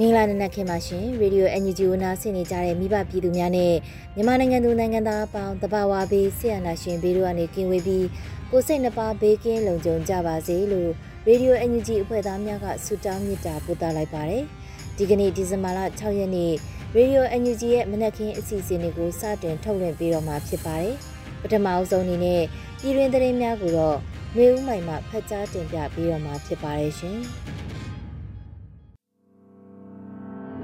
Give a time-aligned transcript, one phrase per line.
[0.00, 3.74] မင်္ဂလာနံနက်ခင်းပါရှင်ရေဒီယို NUG ဝနာဆင်နေကြတဲ့မိဘပြည်သူများနဲ့
[4.14, 8.06] မြန်မာနိုင်ငံသူနိုင်ငံသားအပေါင်းတဘာဝဘေးဆရာနာရှင်ဘေးတို့ကနေကင်းဝေးပြီး
[8.50, 10.90] ကိုစိတ်နှပါဘေးကင်းလုံခြုံကြပါစေလို့
[11.26, 14.44] ရေဒီယို NUG အဖွဲ့သားများကဆုတောင်းမေတ္တာပို့သလိုက်ပါတယ်
[14.96, 16.52] ဒီကနေ့ဒီဇင်ဘာလ6ရက်နေ့
[16.94, 20.96] ရေဒီယို NUG ရဲ့မနက်ခင်းအစီအစဉ်လေးကိုစတင်ထုတ်လွှင့်ပေးတော့မှာဖြစ်ပါတယ်
[21.42, 22.42] ပထမအဆုံးအနေနဲ့
[22.80, 23.98] ပြည်တွင်သတင်းများကိုတော့
[24.36, 27.18] မျိုးဦးမိုင်မှဖတ်ကြားတင်ပြပေးတော့မှာဖြစ်ပါတယ်ရှင်။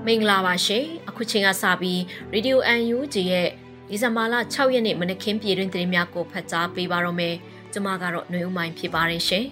[0.08, 1.98] မင်္ဂလာပါရှင်အခုချိန်ကစပြီး
[2.34, 3.48] Radio UNG ရဲ့
[3.88, 7.34] ဒီဇင်ဘာလ6ရက်နေ့မနက်ခင်းပြည်တွင်သတင်းများကိုဖတ်ကြားပေးပါတော့မယ်
[7.72, 9.44] ကျွန်မကတော့ຫນွေဦးမိုင်ဖြစ်ပါတယ်ရှင်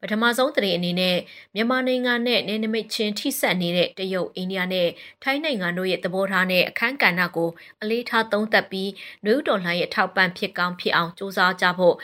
[0.00, 1.16] ပထမဆုံးသတင်းအနေနဲ့
[1.54, 4.88] မြန်မာနိုင်ငံနဲ့နယ်နိမိတ်ချင်းထိစပ်နေတဲ့တရုတ်အိန္ဒိယနဲ့
[5.22, 7.50] ထိုင်းနိုင်ငံတို့ရဲ့သဘောထားနဲ့အခမ်းကဏ္ဍကို
[7.82, 8.90] အလေးထားသုံးသပ်ပြီး
[9.24, 11.94] နယူးဒေါ်လာရဲ့အထောက်ပံ့ဖြစ်ကောင်းဖြစ်အောင်စူးစမ်းကြဖို့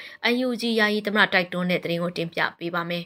[0.47, 3.04] UNG ယာယီသမ္မတတိုက်တွန်းတဲ့သတင်းကိုတင်ပြပေးပါမယ်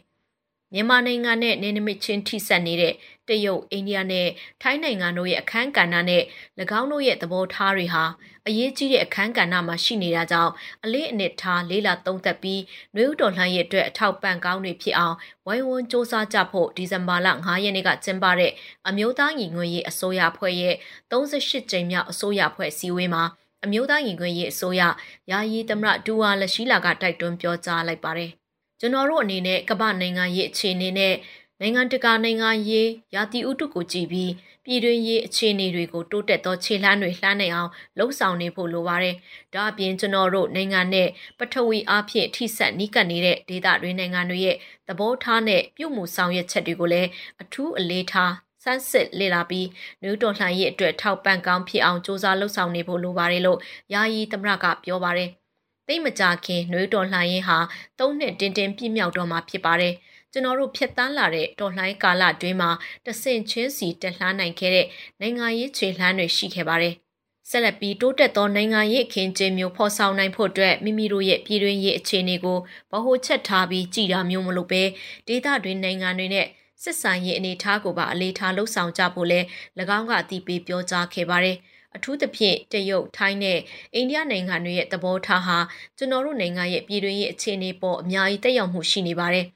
[0.72, 2.95] မြန်မာနိုင်ငံနဲ့နေနမိတ်ချင်းထိစပ်နေတဲ့
[3.28, 4.28] တရုတ်အိန္ဒိယနဲ့
[4.62, 6.22] ထိုင်းနိုင်ငံတို့ရဲ့အခမ်းကဏ္ဍနဲ့၎
[6.81, 8.04] င်းတို့ရဲ့သဘောထားတွေဟာ
[8.47, 10.53] အရေးကြီးတဲ့အခမ်းကဏ္ဍမှာရှိနေတာကြောင့်
[10.84, 12.62] အလေးအနစ်ထားလေးလာသုံးသပ်ပြီး
[12.94, 15.16] နှွေးဦးတော်လှန်ရေးအတွက်အထောက်ပံ့ကောင်းတွေဖြစ်အောင်
[15.47, 18.53] ဝိုင်းဝန်းစ조사ကြဖို့ဒီဇင်ဘာလ9ရက်နေ့ကကျင်းပတဲ့
[18.88, 20.75] အမျိုးသားညီညွတ်ရေးအစိုးရအဖွဲ့ရဲ့
[21.10, 23.25] 38ကြိမ်မြောက်အစိုးရအဖွဲ့စည်းဝေးမှာ
[23.65, 24.82] အမျိုးသားညီညွတ်ရေးအစိုးရ
[25.31, 28.32] ယာယီသမရဒူဝါလက်ရှိလာကတိုက်တွန်းပြောကြားလိုက်ပါတယ်။
[28.81, 31.14] ကျွန်တော်တို့အနေနဲ့ကမ္ဘာနိုင်ငံရေးအခြေအနေနဲ့
[31.60, 34.32] နိုင်ငံတကာနိုင်ငံရေးရာသီဥတုကိုကြည့်ပြီး
[34.64, 39.14] ပြည်တွင်းရေးအခြေအနေတွေကိုတိုးတက်သောခြေလှမ်းတွေလှမ်းနိုင်အောင်လှုံ့ဆော်နေဖို့လိုပါတယ်။
[39.54, 44.56] ဒါအပြင်ကျွန်တော်တို့နိုင်ငံနဲ့ပထဝီအားဖြင့်ထိစပ်နီးကပ်နေတဲ့ဒေသတွင်းနိုင်ငံတွေရဲ့
[44.88, 47.08] သဘောထားနဲ့ပြုမှုဆောင်ရွက်ချက်တွေကိုလည်း
[47.43, 48.32] အထူးအလေးထား
[48.64, 49.69] စမ်းစစ်လေ့လာပြီး
[50.03, 53.58] နယူးတော်လှန်ရေးအတွက်ထောက်ပံ့ကောင်းဖြစ်အောင်စ조사လှုပ်ဆောင်နေဖို့လိုပါတယ်လို့
[53.94, 55.31] ယာယီသမရကပြောပါတယ်။
[55.88, 57.58] သိမကြခင်နှွေးတော်လှန်ရေးဟာ
[57.98, 59.94] ၃နှစ်တင်းတင်းပြည့်မြောက်တော့မှာဖြစ်ပါတယ်။
[60.32, 62.70] ကျွန်တော်တို့ဖြတ်တန်းလာတဲ့တော်လှန်ကာလအတွင်းမှာ
[63.06, 64.86] တဆင့်ချင်းစီတက်လှမ်းနိုင်ခဲ့တဲ့
[65.20, 66.94] နိုင်ငံရေးခြေလှမ်းတွေရှိခဲ့ပါတယ်။
[67.50, 72.58] ဆက်လက်ပြီးတိုးတက်သောနိုင်ငံရေးအခင်းကျင်းမျိုးဖော်ဆောင်နိုင်ဖို့အတွက်မိမိတို့ရဲ့ပြည်တွင်းရေးအခြေအနေကို
[72.92, 74.82] ဗဟိုချက်ထားပြီးကြည်တာမျိုးမလုပ်ဘဲ
[75.28, 76.46] ဒေသတွင်းနိုင်ငံတွေနဲ့
[76.82, 79.41] စစ်ဆိုင်ရေးအနေအထားကိုပါအလေးထားလှုပ်ဆောင်ကြဖို့လဲ၎
[79.98, 81.56] င်းကအတိပေးပြောကြားခဲ့ပါတယ်။
[81.96, 83.58] အထူးသဖြင့်တရုတ်ထိုင်းနဲ့
[83.94, 85.58] အိန္ဒိယနိုင်ငံတွေရဲ့သဘောထားဟာ
[85.96, 89.46] ကျွန်တော်တို့နိုင်ငံရဲ့ပြည်တွင်းရေးအခြေအနေပေါ်အများကြီးတက်ရောက်မှုရှိနေပါတယ်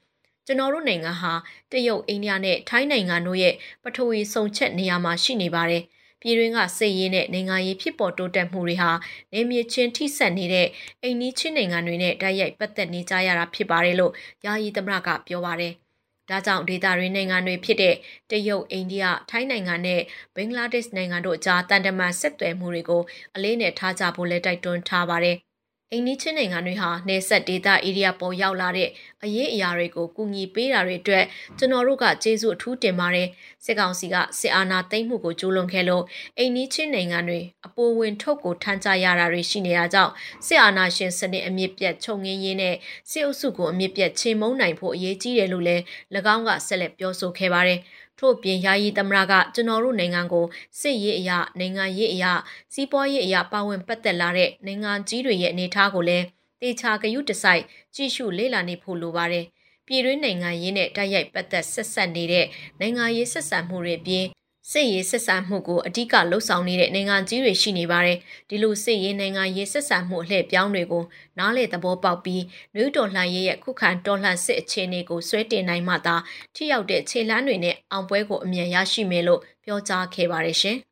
[0.45, 1.33] ကျွန်တော်တို့နိုင်ငံဟာ
[1.71, 3.53] တရုတ်အိန္ဒိယနဲ့ထိုင်းနိုင်ငံတို့ရဲ့
[3.83, 5.83] ပထဝီစုံချက်နေရာမှာရှိနေပါတယ်
[6.21, 8.91] ပြည်တွင်းကစစ်ရေးနဲ့နိုင်ငံရေးဖြစ်ပေါ်တိုးတက်မှုတွေဟာ
[9.33, 10.67] နေမြေချင်းထိဆက်နေတဲ့
[11.03, 14.13] အိန္ဒိချင်းနိုင်ငံတွေနဲ့တိုက်ရိုက်ပတ်သက်နေကြရတာဖြစ်ပါတယ်လို့
[14.45, 15.73] ယာယီသမရကပြောပါတယ်။
[16.31, 17.95] ဒါကြောင့်ဒေသရင်းနိုင်ငံတွေဖြစ်တဲ့
[18.31, 20.01] တရုတ်၊အိန္ဒိယ၊ထိုင်းနိုင်ငံနဲ့
[20.35, 23.01] ဘင်္ဂလားဒေ့ရှ်နိုင်ငံတို့အကြားတန်တမာဆက်သွယ်မှုတွေကို
[23.35, 25.37] အလေးနဲ့ထားကြဖို့လည်းတိုက်တွန်းထားပါတယ်။
[25.93, 28.89] အိန္ဒိချင်းနိုင်ငံတွေဟာနေဆက်ဒေတာဧရိယာပေါ်ရောက်လာတဲ့
[29.23, 31.25] အရေးအရာတွေကိုကူညီပေးတာတွေအတွက်
[31.57, 33.27] ကျွန်တော်တို့ကကျေးဇူးအထူးတင်ပါတယ်
[33.65, 36.03] စစ်ကောင်စီကစစ်အာဏာသိမ်းမှုကိုကျူးလွန်ခဲ့လို့
[36.37, 40.11] အိန္ဒိချင်းနိုင်ငံတွေအပေါ်ဝင်ထုတ်ကိုထမ်းကြရတာတွေရှိနေတာကြောင့်
[40.47, 42.75] စစ်အာဏာရှင်စနစ်အမြင့်ပြတ်ချုပ်ငင်းရင်းနဲ့
[43.11, 45.83] စစ်အုပ်စုကိုအမြင့်ပြတ်ချိန်မုံနိုင်ဖို့အရေးကြီးတယ်လို့လည်း၎
[46.35, 47.79] င်းကဆက်လက်ပြောဆိုခဲ့ပါတယ်။
[48.21, 50.45] ထို့ပြင်ယာယီသမရကကျွန်တော်တို့နိုင်ငံကို
[50.79, 52.33] စစ်ရေးအရာနိုင်ငံရေးအရာ
[52.73, 56.25] စီးပွားရေးအရာပါဝင်ပတ်သက်လာတဲ့နိုင်ငံကြီးတွေရဲ့အနေအထားကိုလည်း
[56.61, 57.63] တေချာဂယုတစိုက်
[57.95, 59.45] ကြည့်ရှုလေ့လာနေဖို့လိုပါတယ်
[59.87, 62.45] ပြည်တွင်းနိုင်ငံရေးနဲ့တိုက်ရိုက်ပတ်သက်ဆက်ဆက်နေတဲ့
[62.79, 64.25] နိုင်ငံရေးဆက်ဆံမှုတွေပြင်
[64.69, 68.17] စစ်ရေးဆက်ဆံမှုကိုအဓိကလှုပ်ဆောင်နေတဲ့နိုင်ငံကြီးတွေရှိနေပါတယ်။
[68.49, 71.03] ဒီလိုစစ်ရေးနိုင်ငံရေးဆက်ဆံမှုအလှည့်ပြောင်းတွေကို
[71.37, 72.43] နားလေသဘောပေါက်ပြီး
[72.75, 76.15] နယူးတော်လှန်ရေးရဲ့ခုခံတော်လှန်စစ်အခြေအနေကိုဆွဲတင်နိုင်မှသာ
[76.55, 80.77] ထိရောက်တဲ့ခြေလှမ်းတွေနဲ့အောင်ပွဲကိုအမြန်ရရှိမယ်လို့ပြောကြားခဲ့ပါတယ်ရှင်။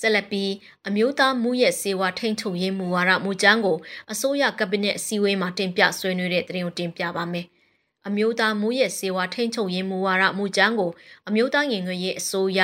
[0.00, 0.52] ဆက်လက်ပြီး
[0.88, 3.78] အမျိုးသားမှုရဲ့စေဝါထိန်ချုပ်ရေးမူဝါဒမူကြမ်းကို
[4.12, 7.48] အစိုးရကက်ဘိနက်အစည်းအဝေးမှာတင်ပြဆွေးနွေးတဲ့သတင်းကိုတင်ပြပါမယ်။
[8.08, 10.90] အမျိုးသားမှုရဲ့စေဝါထိန်ချုပ်ရေးမူဝါဒမူကြမ်းကို
[11.28, 12.60] အမျိုးသားရင်ငွေရေးအစိုးရ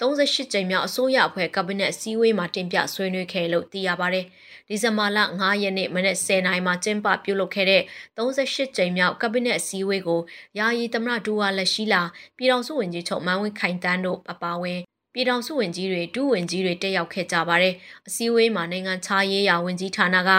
[0.00, 4.24] 38ကြိမ်မြောက်အစိုးရအဖွဲ့ကက်ဘိနက်အစည်းအဝေးမှာတင်ပြဆွေးနွေးခဲ့လို့သိရပါတယ်။
[4.68, 7.82] ဒီဇင်ဘာလ9ရက်နေ့မနက်10:00နာရီမှာကျင်းပပြုလုပ်ခဲ့တဲ့
[8.16, 10.20] 38ကြိမ်မြောက်ကက်ဘိနက်အစည်းအဝေးကို
[10.58, 12.02] ယာယီသမရဒူဝါလက်ရှိလာ
[12.36, 14.80] ပြည်ထောင်စုဝန်ကြီးချုပ်မန်းဝင်းခိုင်တန်းတို့အပါအဝင်
[15.12, 17.74] ပြည်ထောင်စုဝန်ကြီးတွေဒုဝန်ကြီးတွေတက်ရောက်ခဲ့ကြပါတယ်။
[18.06, 20.30] အစည်းအဝေးမှာနိုင်ငံခြားရေးရာဝန်ကြီးဌာနက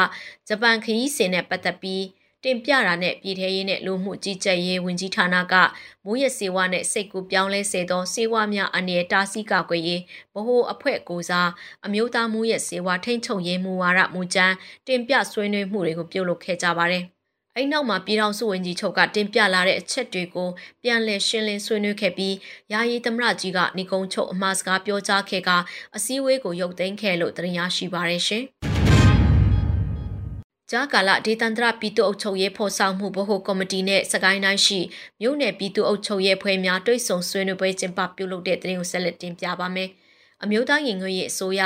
[0.48, 2.04] ဂျပန်ခရီးစဉ်နဲ့ပတ်သက်ပြီး
[2.44, 5.54] တင်ပြတာနဲ့ပြည်ထရေးနဲ့လူမှုကြီးကြပ်ရေးဝန်ကြီးဌာနက
[6.06, 10.02] မိုးရစေဝါနဲ့စိတ်ကူပြောင်းလဲစေသောစေဝါများအနေတားဆီးကာကွယ်ရေး
[10.34, 11.50] ဗဟိုအဖွဲ့ကိုစား
[11.86, 14.56] အမျိုးသားမိုးရစေဝါထိန်းချုပ်ရေးမူဝါဒမူကြမ်း
[14.88, 17.04] တင်ပြဆွေးနွေးမှုတွေကိုပြုလုပ်ခဲ့ကြပါတယ်။
[17.56, 20.50] အဲ့နောက်မှာပြည်ထောင်စုဝန်ကြီးချုပ်ကတင်ပြလာတဲ့အချက်တွေကို
[20.84, 22.36] ပြန်လည်ရှင်းလင်းဆွေးနွေးခဲ့ပြီး
[22.72, 25.50] ယာယီသမရကြီးကနေကုန်းချုပ်အမှားစကားပြောကြားခဲ့က
[25.96, 28.46] အစည်းအဝေးကိုရုပ်သိမ်းခဲ့လို့တင်ရရှိပါရရှင်။
[30.72, 34.80] ကြာကာလဒေသန္တရပြည်သူ့အုပ်ချုပ်ရေးဖော်ဆောင်မှုဗဟိုကော်မတီနဲ့စကိုင်းတိုင်းရှိ
[35.22, 39.90] မြို့နယ်ပြည်သူ့အုပ်ချုပ်ရေးဖွဲ့များတွိတ်ဆုံဆွေးနွေးပွဲကျင်းပပြုလုပ်တဲ့တဲ့ရင်ကိုဆက်လက်တင်ပြပါမယ်။
[40.44, 41.62] အမျိုးသားရင်ငွေရေးအစိုးရ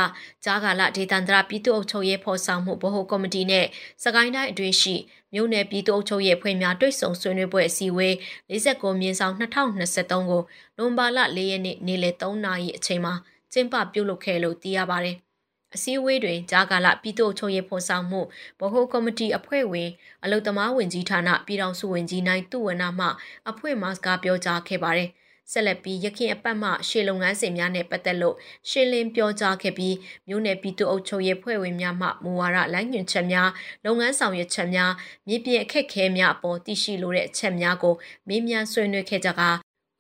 [0.46, 3.66] ကြာကာလဒေသန္တရပြည်သူ့အုပ်ချုပ်ရေးဖော်ဆောင်မှုဗဟိုကော်မတီနဲ့
[4.04, 4.96] စကိုင်းတိုင်းအတွင်းရှိ
[5.34, 8.14] မြို့နယ်ပြည်သူ့အုပ်ချုပ်ရေးဖွဲ့များတွိတ်ဆုံဆွေးနွေးပွဲအစည်းအဝေး
[8.52, 10.42] 49မြင်းဆောင်2023ကို
[10.78, 13.14] နိုဝင်ဘာလ4ရက်နေ့နေ့လယ်3နာရီအချိန်မှာ
[13.54, 15.18] ကျင်းပပြုလုပ်ခဲ့လို့သိရပါတယ်။
[15.76, 18.22] အစည်းအဝေးတွင်ဂျာကာလပြည်သူ့ချုပ်ရေးဖော်ဆောင်မှု
[18.60, 19.90] ဗဟိုကော်မတီအဖွဲ့ဝင်
[20.24, 23.08] အလုသမားဝင်ကြီးဌာနပြည်ထောင်စုဝင်ကြီးနိုင်သူဝနမှ
[23.50, 25.12] အဖွဲ့မှစကားပြောကြားခဲ့ပါတယ်။
[25.52, 28.36] ဆက်လက်ပြီးရခင်အပတ်မှရှေလုပ်ငန်းစဉ်များနဲ့ပတ်သက်လို့
[28.70, 29.96] ရှင်းလင်းပြောကြားခဲ့ပြီး
[30.28, 33.50] မြို့နယ်ပြည်သူ့အုပ်ချုပ်ရေးဖွဲ့ဝင်များမှမူဝါဒလိုင်းညွှန်ချက်များ
[33.86, 34.92] လုပ်ငန်းဆောင်ရွက်ချက်များ
[35.28, 37.96] မြေပြင်အခက်အခဲများအပေါ်သိရှိလိုတဲ့အချက်များကို
[38.28, 39.50] မေးမြန်းဆွေးနွေးခဲ့ကြကာ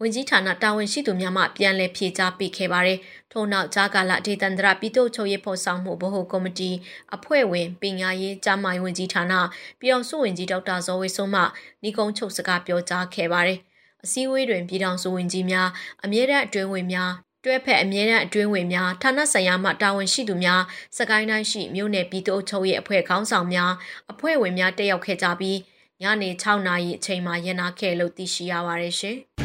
[0.06, 3.00] ဝန်ကြီးဌာနတာဝန်ရှိသူများမှပြန်လည်ဖြေကြားပေးခဲ့ပါတယ်။
[3.32, 6.72] ထို့နောက်ဂျာကာလာဒေသန္တရပြည်သူ့ချုပ်ရေးဖော်ဆောင်မှုဗဟိုကော်မတီ
[7.16, 9.34] အဖွဲ့ဝင်ပညာရေးကြားမိုင်ဝန်ကြီးဌာန
[9.80, 11.42] ပြည်အောင်စုဝန်ကြီးဒေါက်တာဇော်ဝေဆုံးမှ
[11.84, 13.60] ညီကုန်းချုပ်စကားပြောကြားခဲ့ပါတယ်။
[14.04, 15.70] အစည်းအဝေးတွင်ပြည်ထောင်စုဝန်ကြီးများ
[16.04, 17.12] အမြဲတမ်းအတွင်းဝင်များ
[17.44, 20.62] တွဲဖက်အမြဲတမ်းအတွင်းဝင်များဌာနဆိုင်ရာမှတာဝန်ရှိသူများ
[20.98, 23.72] စကိုင်းတိုင်းရှိမြို့နယ်ပြည်သူ့ချုပ်ရဲ့အဖွဲ့ခေါင်းဆောင်များ
[24.12, 25.58] အဖွဲ့ဝင်များတက်ရောက်ခဲ့ကြပြီး
[26.02, 29.18] ညနေ6နာရီအချိန်မှာရန်နာခဲ့လို့သိရှိရပါတယ်ရှင်။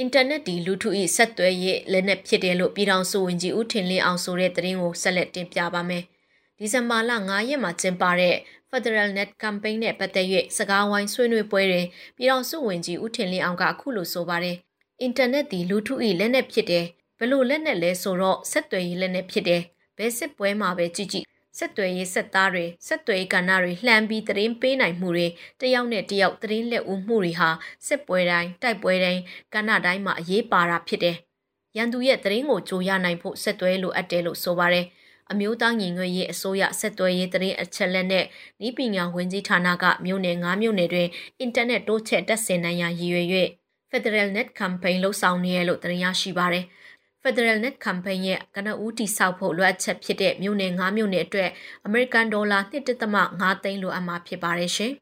[0.00, 6.04] အင်တာနက်ဒီလူထု၏ဆက်သွယ်ရေးလက်နက်ဖြစ်တယ်လို့ပြည်ထောင်စုဝန်ကြီးဦးထင်လင်းအောင်ဆိုတဲ့သတင်းကိုဆက်လက်တင်ပြပါမယ်။
[6.58, 8.36] ဒီဇင်ဘာလ9ရက်မှာကျင်းပတဲ့
[8.70, 10.26] Federal Net Campaign နဲ့ပတ်သက်၍
[10.56, 11.86] စကားဝိုင်းဆွေးနွေးပွဲတွင်
[12.16, 14.56] ပြည်ထောင်စုဝန်ကြီးဦးထင်လင်းအောင်ကအခုလိုဆိုပါတယ်။
[15.02, 16.84] အင်တာနက်ဒီလူထု၏လက်နက်ဖြစ်တယ်။
[17.18, 19.62] ဘလို့လက်နက်လဲဆိုတော့ဆက်သွယ်ရေးလက်နက်ဖြစ်တယ်။
[19.96, 21.26] ဘယ်စစ်ပွဲမှာပဲကြည့်ကြည့်
[21.58, 25.26] ဆက်သွယ်ရေးဆက်သားတွေဆက်သွယ်ကဏ္ဍတွေလှမ်းပြီးသတင်းပေးနိုင်မှုတွေ
[25.60, 27.48] တယောက်နဲ့တယောက်သတင်းလက်ဦးမှုတွေဟာ
[27.86, 29.22] စစ်ပွဲတိုင်းတိုက်ပွဲတိုင်း
[29.54, 31.16] ကဏ္ဍတိုင်းမှာအရေးပါတာဖြစ်တယ်။
[31.76, 34.86] ရန်သူရဲ့သတင်းကိုကြိုရနိုင်ဖို့ဆက်သွယ်လိုအပ်တယ်လို့ဆိုပါတယ်။
[35.30, 38.24] အမျိုးသားညီညွတ်ရေးအစိုးရဆက်သွယ်ရေးသတင်းအချက်လက်နဲ့
[38.66, 41.08] ဤပညာဝန်ကြီးဌာနကမြို့နယ်9မြို့နယ်တွင်
[41.40, 43.28] အင်တာနက်တိုးချဲ့တက်ဆင်နိုင်ရန်ရည်ရွယ်၍
[43.90, 46.64] Federal Net Campaign လှုပ်ဆောင်နေရလို့သတင်းရရှိပါရယ်။
[47.24, 51.50] Federal Net Campaign ရဲ့ကနဦးတိဆောက်ဖို့လိုအပ်ချက်ဖြစ်တဲ့မြို့နယ်9မြို့နယ်အတွက်
[51.88, 54.92] American Dollar 1.5သိန်းလိုအပ်မှာဖြစ်ပါတယ်ရှင်။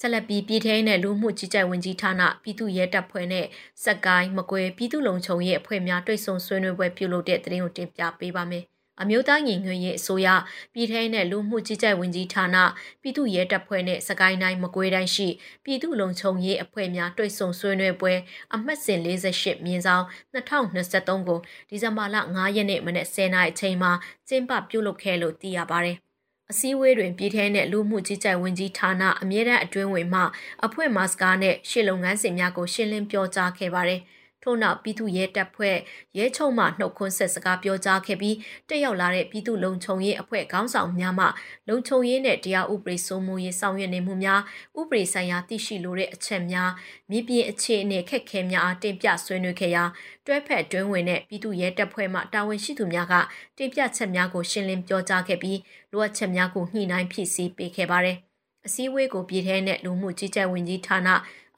[0.00, 3.46] ဆက်လက်ပြီးပြည်ထရေးနဲ့လူမှုကြီးကြပ်ဝင်ကြီးဌာနပြည်သူ့ရဲတပ်ဖွဲ့နဲ့
[3.84, 8.64] စက်ကိုင်းမကွဲပြည်သူ့လုံခြုံရေးအဖွဲ့များတွေ့ဆုံဆွေးနွေးပွဲပြုလုပ်တဲ့သတင်းကိုတင်ပြပေးပါမယ်။
[9.02, 10.28] အမျိုးသားညီညွတ်ရေးအစိုးရ
[10.74, 12.56] ပြည်ထောင်နဲ့လူမှုကြီးကြပ်ဝင်ကြီးဌာန
[13.02, 15.28] ပြည်သူ့ရဲတပ်ဖွဲ့နဲ့စကိုင်းတိုင်းမကွေးတိုင်းရှိ
[15.64, 18.14] ပြည်သူ့လုံခြုံရေးအဖွဲ့များတွေ့ဆုံဆွေးနွေးပွဲ
[18.54, 21.38] အမှတ်စဉ်48မြင်းဆောင်2023ကို
[21.68, 23.92] ဒီဇင်ဘာလ9ရက်နေ့မနေ့10:00နာရီအချိန်မှာ
[24.28, 25.96] ကျင်းပပြုလုပ်ခဲ့လို့သိရပါတယ်။
[26.50, 30.22] အစည်းအဝေးတွင်ပြည်ထနဲ့လူမှုကြီးကြပ်ဝင်ကြီးဌာနအမြဲတမ်းအတွင်းဝင်မှ
[30.66, 34.00] အဖွဲ့မတ်စကားနဲ့ရှေ့လုပ်ငန်းစဉ်များကိုရှင်းလင်းပြောကြားခဲ့ပါတယ်။
[34.42, 35.76] ထို့နောက်ပြည်သူ့ရဲတပ်ဖွဲ့
[36.16, 38.36] ရဲချုပ်မှနှုတ်ခွန်းဆက်စကားပြောကြားခဲ့ပြီး
[38.68, 41.26] တက်ရောက်လာတဲ့ပြည်သူ့လုံခြုံရေးအဖွဲ့ခေါင်းဆောင်များမှ
[41.68, 44.40] လုံခြုံရေးနဲ့တရားဥပဒေစိုးမိုးရေးဆောင်ရွက်နေမှုများ
[44.80, 46.70] ဥပဒေဆိုင်ရာသိရှိလိုတဲ့အချက်များ
[47.10, 49.84] မြေပြင်အခြေအနေခက်ခဲများအားတင်ပြဆွေးနွေးခဲ့ရာ
[50.26, 53.14] တွဲဖက်တွင်းဝင်တဲ့ပြည်သူ့ရဲတပ်ဖွဲ့မှတာဝန်ရှိသူများက
[53.58, 55.58] တင်ပြချက်များကိုရှင်းလင်းပြောကြားခဲ့ပြီး
[55.92, 58.18] လိုအပ်ချက်များကိုညှိနှိုင်းဖြည့်ဆည်းပေးခဲ့ပါတယ်။
[58.66, 61.08] အစည်းအဝေးကိုပြည်ထနဲ့လူမှုကြီးကြပ်ဝင်ကြီးဌာန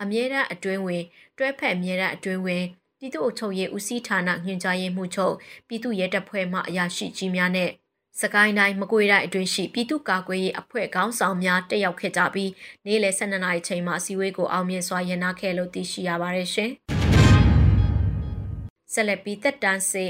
[0.03, 1.05] အမြဲတမ်းအတွင်းဝင်
[1.39, 2.65] တွဲဖက်အမြဲတမ်းအတွင်းဝင်
[2.99, 5.35] ပြည်သူ့အုပ်ချုပ်ရေးဦးစီးဌာနညွှန်ကြားရေးမှူးချုပ်
[5.69, 7.71] ပြည်သူ့ရဲတပ်ဖွဲ့မှအရာရှိကြီးများနဲ့
[8.21, 12.51] စကိုင်းတိုင်းမကွေတိုင်းအတွင်းရှိပြည်သူ့ကာကွယ်ရေးအဖွဲ့ခေါင်းဆောင်များတက်ရောက်ခဲ့ကြပြီး
[12.87, 16.71] နေ့လယ်12နာရီချိန်မှာအစည်းအဝေးကိုအောင်မြင်စွာရန်နာခဲ့လို့သိရှိရပါတယ်ရှင်။
[18.93, 20.05] ဆက်လက်ပြီးတက်တန်းစေ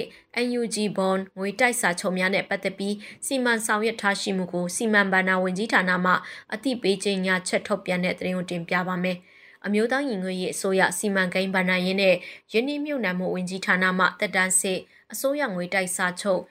[0.46, 2.94] NUG bond ငွေတိုက်စာချုပ်များနဲ့ပတ်သက်ပြီး
[3.26, 6.12] စီမံဆောင်ရွက်ထားရှိမှုကိုစီမံဘဏ္ဍာဝန်ကြီးဌာနမှ
[6.54, 9.18] အသိပေးခြင်းညာချက်ထုတ်ပြန်တဲ့သတင်းကိုတင်ပြပါမယ်။
[9.66, 12.14] အမျိုးသားညီညွတ်ရေးအစိုးရစီမံကိန်းဗဏ္ဍာရေးနဲ့
[12.52, 14.78] ယင်းနှမြုပ်နှံမှုဝန်ကြီးဌာနမှတက်တန်းစစ်
[15.12, 16.42] အစိုးရငွေတိုက်စာချုပ်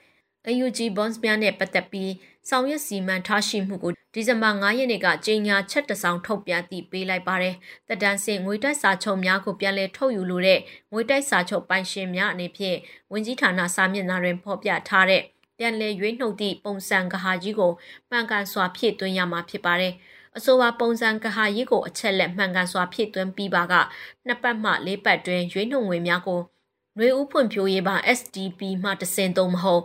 [0.48, 2.12] AUG bonds များနဲ့ပတ်သက်ပြီး
[2.48, 7.54] ဆောင်ရွက်စီမံထားရှိမှုကိုဒီဇင်ဘာ9ရက်နေ့ကကြေညာချက်တစောင်ထုတ်ပြန်တည်ပေးလိုက်ပါတယ်။
[7.88, 10.60] တက်တန်းစင်ငွေတိုက်စာချုပ်များကိုပြန်လည်ထုတ်ယူလိုတဲ့
[10.92, 12.78] ငွေတိုက်စာချုပ်ပိုင်ရှင်များအနေဖြင့်
[13.12, 15.22] ဝင်ကြီးဌာနစာမျက်နှာတွင်ဖော်ပြထားတဲ့
[15.58, 17.72] ပြန်လည်ရွေးနှုတ်သည့်ပုံစံကဟာကြီးကို
[18.10, 19.94] မှန်ကန်စွာဖြည့်သွင်းရမှာဖြစ်ပါတယ်။
[20.38, 23.74] အဆိုပါပုံစံကဟာကြီးကိုအချက်လက်မှန်ကန်စွာဖြည့်သွင်းပြီးပါက
[24.26, 26.40] နှစ်ပတ်မှလေးပတ်တွင်ရွေးနှုတ်ငွေများကို
[26.98, 29.82] နှွေဦးဖွံ့ဖြိုးရေးပါ SDP မှတစင်သုံးမဟုတ်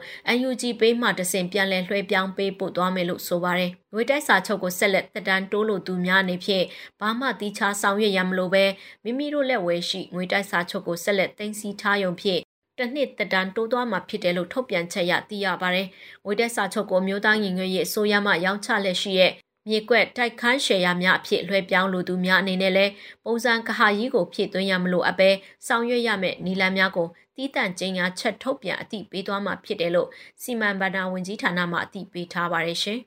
[0.48, 6.66] UNG ပေးမှတစင်ပြန်လည်လွှဲပြောင်းပေးပို့သွားမယ်လို့ဆိုပါတယ်။ငွေတိုက်စာချုပ်ကိုဆက်လက်တက်တန်းတိုးလို့သူများအနေဖြင့်
[7.02, 8.66] ဘာမှတီးခြားဆောင်ရွက်ရမလို့ပဲ
[9.04, 12.42] မိမိတို့လက်ဝဲရှိငွေတိုက်စာချုပ်ကိုဆက်လက်သိမ်းဆည်းထားရုံဖြင့်
[12.80, 15.88] တနှစ်တဒန်တိုးသွားမှာဖြစ်တယ်လို့ထုတ်ပြန်ချက်ရသိရပါတယ်။
[16.26, 19.32] ငွေတက်စာချုပ်ကိုမျိုးသားညီညွတ်ရေးအစိုးရမှရောင်းချလက်ရှိရဲ့
[19.70, 22.92] မြေကွက်တိုက်ခန်းရှယ်ယာများအဖြစ်လွှဲပြောင်းလိုသူများအနေနဲ့လည်း
[23.26, 25.30] ပုံစံကဟာကြီးကိုဖြည့်သွင်းရမလို့အပဲ
[25.68, 30.10] ဆောင်ရွက်ရမယ့်နီလန်များကိုတီးတန့်ကျင်းညာချက်ထုတ်ပြန်အသိပေးသွားမှာဖြစ်တယ်လို့
[30.42, 33.00] စီမံဘဏ္ဍာဝန်ကြီးဌာနမှအသိပေးထားပါတယ်ရှင်။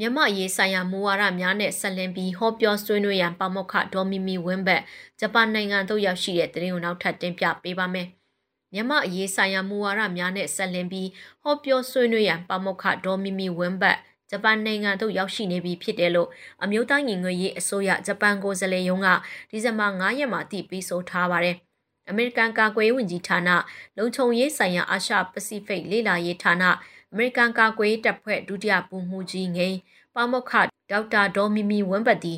[0.00, 4.82] မြမရေးဆိုင်ရာမူဝါဒများနဲ့ဆက်လင်းပြီးဟောပြောဆွေးနွေးရန်ပမောက္ခဒေါ်မီမီဝင်းဘတ်
[5.20, 8.06] ဂျပန်နိုင်ငံသို့ရောက်ရှိတဲ့တရင်ကိုနောက်ထပ်တင်ပြပေးပါမယ်။
[8.72, 11.08] မြမအရေးဆိုင်ရာမူဝါဒများနဲ့ဆက်လင်းပြီး
[11.42, 13.98] ဟောပြောဆွေးနွေးရန်ပမောက္ခဒေါ်မီမီဝင်းဘတ်
[14.30, 16.28] ဂျပန်နိုင်ငံသို့ရောက်ရှိနေပြီဖြစ်တယ်လို့
[16.62, 19.08] အမျိုးသားညီညွတ်ရေးအစိုးရဂျပန်ကိုယ်စားလှယ်ရုံးက
[19.50, 21.56] ဒီဇင်ဘာ9ရက်မှာတည်ပြီးဆိုထားပါတယ်။
[22.08, 23.50] အမေရိကန်ကာကွယ်ရေးဝန်ကြီးဌာန
[23.96, 26.64] လုံခြုံရေးဆိုင်ရာအာရှပစိဖိတ်လေ့လာရေးဌာန
[27.12, 29.78] အမေရိကန်ကာကွယ်ရေးတပ်ဖွဲ့ဒုတိယပူမှုကြီးငိမ်း
[30.14, 30.52] ပါမောက္ခ
[30.90, 32.34] ဒေါက်တာဒေါ်မီမီဝမ်ပတ်တီ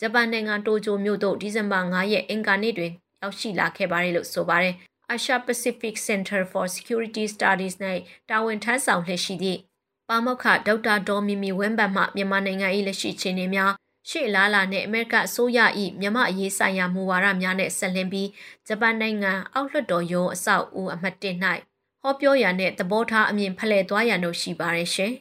[0.00, 2.92] ဂျပန်နိုင်ငံတိုကျိုမြို့သို့ဒီဇင်ဘာ9ရက်အင်္ဂါနေ့တွင်
[3.22, 4.74] ရောက်ရှိလာခဲ့ပါတယ်လို့ဆိုပါတယ်။
[5.14, 7.74] Asia Pacific Center for Security Studies
[8.30, 9.58] ၌တာဝန်ထမ်းဆောင်လျက်ရှိသည့်
[10.08, 13.72] ပါမောက္ခဒေါက်တာဒေါ်မီမီဝမ်ဘတ်မှမြန်မာနိုင်ငံ၏လက်ရှိအခြေအနေများ
[14.08, 15.58] ရှေ့လာလာနဲ့အမေရိကအစိုးရ၏
[16.00, 18.28] မြန်မာအရေးဆိုင်ရာမူဝါဒများနဲ့ဆက်လင်းပြီး
[18.66, 21.24] ဂျပန်နိုင်ငံအောက်လွှတ်တော်ရုံးအဆောက်အဦအမှတ်1၌
[22.02, 25.12] ဟောပြောရန်နဲ့သဘောထားအမြင်ဖလှယ်သွားရန်တို့ရှိပါရဲ့ရှင်။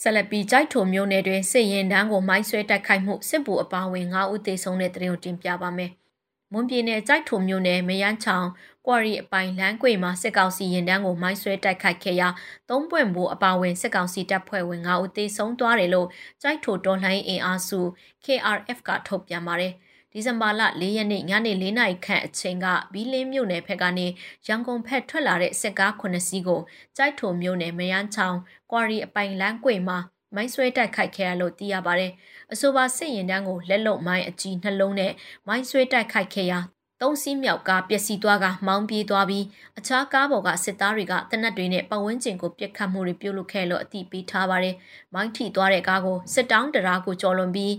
[0.00, 5.92] ဆက်လက်ပြီးကြိုက်ထုံမျိုးနယ်တွင်စစ်ရင်တန်းကိုမိုင်းဆွဲတိုက်ခိုက်မှုစစ်ဗိုလ်အပါအဝင်9ဦးသေဆုံးတဲ့တရင်ကိုတင်ပြပါမယ်။
[6.52, 8.46] မွန်ပြည်နယ်ကြိုက်ထုံမျိုးနယ်မယန်းချောင်
[8.86, 12.28] ကွာရီအပိုင်လမ်းကွေမှာစစ်ကောင်စီရင်တန်းကိုမိုင်းဆွဲတိုက်ခိုက်ခဲ့ရာ
[12.68, 16.08] သုံးပွင့်ဘိုးအပါအဝင်စစ်ကောင်စီတပ်ဖွဲ့ဝင်9ဦးသေဆုံးသွားတယ်လို့
[16.42, 17.80] ကြိုက်ထိုတော်လှန်ရေးအင်အားစု
[18.24, 19.72] KRF ကထုတ်ပြန်ပါတယ်။
[20.12, 24.06] ဒီဇင်ဘာလ၄ရက်နေ့ညနေ၄နာရီခန့်အချိန်ကဘီလင်းမြို့နယ်ဖက်ကနေ
[24.46, 26.60] ရန်ကုန်ဖက်ထွက်လာတဲ့စစ်ကား9စီးကို
[26.96, 28.38] ကြိုက်ထုံမြို့နယ်မယန်းချောင်း
[28.70, 29.98] ကွာရီအပိုင်လမ်းကွေမှာ
[30.34, 32.12] မိုင်းဆွဲတိုက်ခိုက်ခဲ့ရလို့သိရပါတယ်။
[32.52, 35.12] အဆိုပါစစ်ရင်တန်းကိုလက်လုံမိုင်းအကြီးနှလုံးနဲ့
[35.46, 36.60] မိုင်းဆွဲတိုက်ခိုက်ခဲ့ရာ
[37.02, 39.44] သုံးစီးမြောက်ကားပျက်စီးသွားကမောင်းပြေးသွားပြီး
[39.78, 44.74] အခြားကားပေါ်ကစစ်သားတွေကတနက်တွေနဲ့ပတ်ဝန်းကျင်ကိုပြစ်ခတ်မှုတွေပြုလုပ်ခဲ့လို့အတိပေးထားပါတယ်။
[45.14, 47.72] မိုင်းထိသွားတဲ့ကားကိုစစ်တောင်းတရာကိုကျော်လွန်ပြီး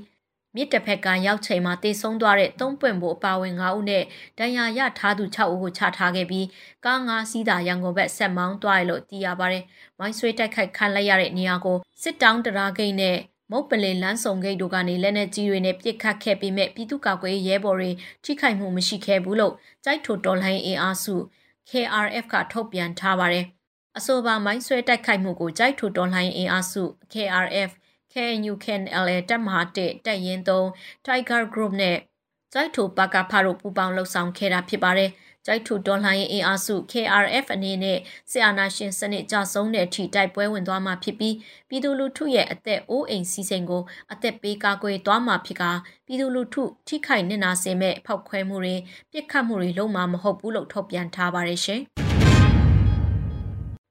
[0.58, 4.04] မြစ်တစ်ဖက်ကရောက်ချိန်မှာတေဆုံးသွားတဲ့သုံးပွင့်ဖို့အပါဝင်9ဦးနဲ့
[4.40, 6.48] ဒဏ်ရာရထားသူ6ဦးကိုချထားခဲ့ပြီး
[6.86, 9.64] ကား9စီးသာရန်ကုန်ဘက်ဆက်မောင်းသွားရလို့သိရပါတယ်။
[10.00, 13.18] မိုင်းဆွေးတိုက်ခိုက်ခံလိုက်ရတဲ့နေရာကိုစစ်တောင်းတရာဂိတ်နဲ့
[13.52, 17.92] မုတ်ပလင်လန်းဆောင်ဂိတ်တို့ကနေလက်နက်ကြီးတွေနဲ့ပစ်ခတ်ခဲ့ပြီးမြပြည်သူ့ကာကွယ်ရဲဘော်တွေ
[18.24, 19.54] ထိခိုက်မှုမရှိခဲ့ဘူးလို့
[19.86, 21.16] ကြိုက်ထိုတော်လှန်အင်အားစု
[21.70, 23.46] KRF ကထုတ်ပြန်ထားပါတယ်။
[23.98, 26.84] အဆိုပါမိုင်းဆွဲတိုက်ခိုက်မှုကိုကြိုက်ထိုတော်လှန်အင်အားစု
[27.14, 27.72] KRF
[28.14, 31.98] KNU KNLA တပ်မဟာ1တပ်ရင်း3 Tiger Group နဲ့
[32.54, 35.12] ကြိုက်ထိုပါကဖာတို့ပူးပေါင်းလှုပ်ဆောင်ခဲ့တာဖြစ်ပါတယ်။
[35.46, 37.98] ကြိုက်ထိုဒေါ်လာရင်အင်အားစု KRF အနေနဲ့
[38.32, 41.36] စစ်အာဏာရှင်စနစ်ကြဆုံးတဲ့အထိတိုက်ပွဲဝင်သွားမှာဖြစ်ပြီး
[41.70, 45.64] ပြည်သူလူထုရဲ့အသက်အိုးအိမ်စီစဉ်ကိုအသက်ပေးကာကွယ်သွားမှာဖြစ်က
[46.06, 48.76] ပြည်သူလူထုထိခိုက်နစ်နာစေမဲ့ဖောက်ခွဲမှုတွေ
[49.12, 51.84] ပြစ်ခတ်မှုတွေလုံးဝမဟုတ်ဘူးလို့ထုတ်ပြန်ထားပါတယ်ရှင်။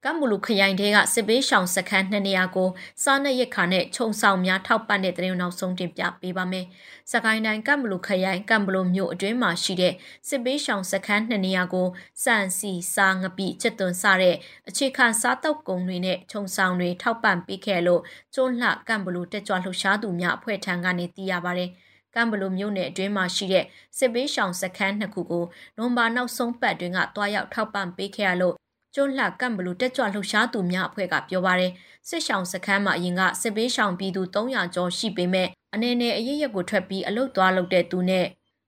[0.05, 2.69] ကမ်ဘူလူခရိုင်ထဲကစစ်ပေးရှောင်စခန်း2နေရာကို
[3.03, 6.65] စားနပ်ရိက္ခာနဲ့ခြုံဆောင်များထောက်ပံ့တဲ့တဲ့နောက်ဆုံးတင်ပြပေးပါမယ်။
[7.11, 9.93] စကိုင်းတိုင်းကမ်ဘူလူခရိုင်ကမ်ဘူလူမြို့အတွင်းမှာရှိတဲ့
[10.27, 11.87] စစ်ပေးရှောင်စခန်း2နေရာကို
[12.23, 14.35] စံစီစားငပိချက်သွန်စတဲ့
[14.69, 18.01] အခြေခံစားတောက်ကုန်တွေနဲ့ခြုံဆောင်တွေထောက်ပံ့ပေးခဲ့လို့
[18.35, 21.69] ကျွန်းလှကမ်ဘူလူတက်ကြွလှူရှားသူများအဖွဲ့ထံကနေသိရပါတယ်။
[22.15, 23.65] ကမ်ဘလိုမြို့နယ်အတွင်းမှာရှိတဲ့
[23.97, 25.45] စစ်ပေးရှောင်စခန်းနှစ်ခုကို
[25.77, 28.57] နိုဘာနောက်ဆုံးပတ်တွင်ကတွားရောက်ထောက်ပံ့ပေးခဲ့ရလို့
[28.99, 31.71] ကျွန်းလှကမ်ဘလူတက်ကြွလှုပ်ရှားသူများအဖွဲ့ကပြောပါရယ်
[32.09, 38.25] စစ်ရှောင်စခန်းမှာအရင်ကစစ်ပေးရှောင်ပြည်သူ300ကျော်ရှိပေမဲ့အနေနဲ့အရေးရက်ကိုထွက်ပြီးအလုတ်သွားလုပ်တဲ့သူနဲ့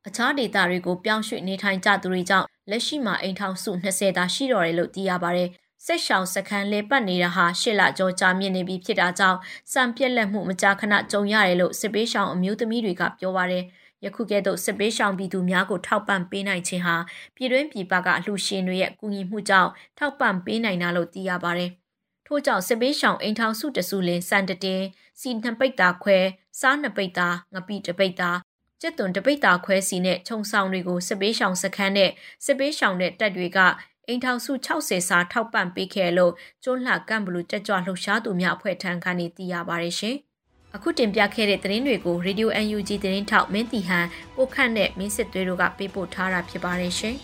[0.07, 5.49] အခြားဒေသတွေကိုပြောင်းရွှေ့နေထိုင်ကြသူတွေကြောင့်လက်ရှိမှာအိမ်ထောင်စု20သာရှိတော်တယ်လို့သိရပါရယ်
[5.85, 9.39] ဆက်ရှောင်စခန်းလေပတ်နေတာဟာရှစ်လကျော်ကြာမြင့်နေပြီဖြစ်တာကြောင့်
[9.73, 13.63] စံပြက်လက်မှုမကြာခဏကြုံရတယ်လို့စစ်ပေးရှောင်အမျိုးသမီးတွေကပြောပါရယ်
[14.05, 16.95] ယခုကဲ့သို့စစ်ပေးရှောင်ပြည်သူများကိုထောက်ပံ့ပေးနိုင်ခြင်းဟာ
[17.35, 21.71] ပြည်တွင်းပြည်ပကအလှူရှင်တွေရဲ့ကူညီမှုကြောင့်ထောက်ပံ့ပေးနိုင်တာလို့သိရပါတယ်။
[22.27, 24.81] ထို့ကြောင့်စစ်ပေးရှောင်အိမ်ထောင်စုတစုလင်စံတတင်
[25.19, 26.17] စီနှစ်ပိတ်တာခွဲ
[26.59, 28.37] စားနှစ်ပိတ်သားငပိတပိတ်သား
[28.81, 32.11] ကျက်သွန်တပိတ်သားခွဲစီနဲ့ခြုံဆောင်တွေကိုစစ်ပေးရှောင်စခန်းနဲ့
[32.45, 33.59] စစ်ပေးရှောင်တဲ့တပ်တွေက
[34.07, 40.17] အိမ်ထောင်စု60စာထောက်ပံ့ပေးခဲ့လို့ကျွန်းလှကန့်ဘလူတက်ကြွလှုပ်ရှားသူများအဖွဲ့ထံကနေသိရပါတယ်ရှင်။
[40.75, 44.05] အခုတင်ပြခဲ့တဲ့သတင်းတွေကို Radio UNG သတင်းထောက်မင်းတီဟန်
[44.37, 47.15] ကိုခန့်နဲ့မင်းစစ်သွေးတို့ကပေးပို့ထားတာဖြစ်ပါတယ်ရှင်။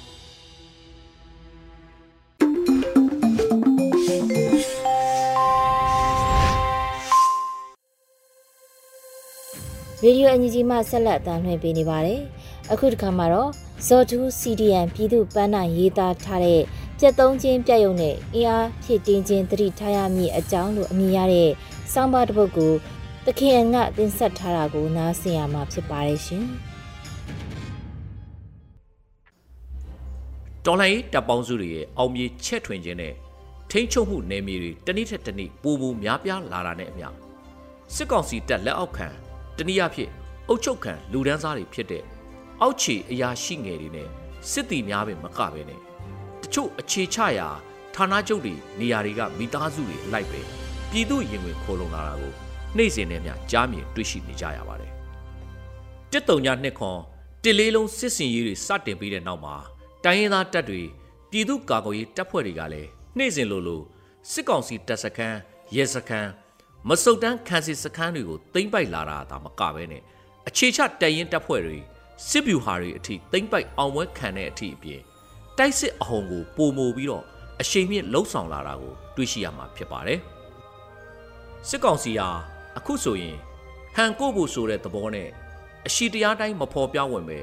[10.04, 12.22] ရေဒီယိုအန်ဂျီမှဆက်လက်အသံလွှင့်ပေးနေပါတယ်။
[12.72, 13.52] အခုတစ်ခါမှာတော့
[13.88, 16.62] ဇော်တူး CDN ပြည်သူ့ပန်းနိုင်ရေးသားထားတဲ့
[17.00, 21.52] ပြက်သုံးချင်းပြက်ယုံနဲ့အင်အားဖြစ်တင်းချင်းတတိထားရမည့်အကြောင်းလို့အမည်ရတဲ့
[21.94, 22.74] စောင်းပါတစ်ပုဒ်ကို
[23.30, 26.46] တခင်အန်ကတင်ဆက်ထားတာကိုနားဆင်ရမှာဖြစ်ပါတယ်ရှင်။
[30.66, 33.14] တော်လိုင်းတပ်ပေါင်းစုတွေရဲ့အောင်မြေချက်ထွင်ခြင်းနဲ့
[33.72, 37.08] ထိန်းချုပ်မှုနယ်မြေတွေတနည်းထက်တနည်းပိုပိုများပြားလာတာနဲ့အမျှ
[37.96, 39.08] စစ်ကောင်စီတပ်လက်အောက်ခံ
[39.58, 40.12] တနည်းအားဖြင့်
[40.48, 42.04] အုပ်ချုပ်ခံလူဒန်းစားတွေဖြစ်တဲ့
[42.62, 44.08] အောက်ခြေအရာရှိငယ်တွေနဲ့
[44.52, 45.80] စစ်တီများပင်မကပဲနဲ့
[46.42, 47.50] တချို့အခြေချရာ
[47.96, 50.42] ဌာနချုပ်တွေနေရာတွေကမိသားစုတွေလိုက်ပဲ
[50.92, 52.45] ပြည်သူရင်ဝင်ခိုးလုံလာတာကို
[52.78, 54.92] နေ့စဉ်နဲ့မျှကြားမြင်တွေ့ရှိနေကြရပါတယ်။
[56.12, 57.00] တစ်တုံညနှစ်ခွန်
[57.44, 59.56] တစ်လေးလုံးစစ်စင်ရေးတွေစတင်ပြီးတဲ့နောက်မှာ
[60.04, 60.82] တိုင်းရင်းသားတပ်တွေ
[61.32, 63.82] ပြည်သူ့ကာကွယ်ရေးတပ်ဖွဲ့တွေကလည်းနေ့စဉ်လိုလို
[64.32, 65.38] စစ်ကောင်စီတပ်စခန်း
[65.76, 66.32] ရဲစခန်း
[66.90, 70.02] မစုတ်တန်းခံစီစခန်းတွေကိုသိမ့်ပိုက်လာတာဒါမကပဲနဲ့
[70.48, 71.78] အခြေချတရင်တပ်ဖွဲ့တွေ
[72.30, 75.02] စစ်ဗျူဟာတွေအထိသိမ့်ပိုက်အောင်ပွဲခံတဲ့အထိအပြင်
[75.58, 77.24] တိုက်စစ်အဟုန်ကိုပုံမိုပြီးတော့
[77.62, 80.20] အရှိန်မြင့်လှုပ်ဆောင်လာတာကိုတွေ့ရှိရမှာဖြစ်ပါတယ်
[81.70, 82.30] စစ်ကောင်စီဟာ
[82.78, 83.38] အခုဆိုရင်
[83.96, 85.30] ဟန်ကိုဖို့ဆိုတဲ့သဘောနဲ့
[85.88, 87.40] အရှိတရားတိုင်းမဖော်ပြဝင်ပဲ